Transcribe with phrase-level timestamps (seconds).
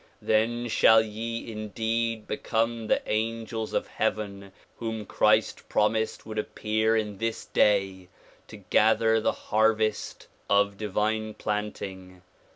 [0.19, 7.19] Then shall ye indeed become the angels of heaven whom ('hrist promised would appear in
[7.19, 8.07] this Day
[8.47, 12.23] to gather the hai'\'est of divine planting.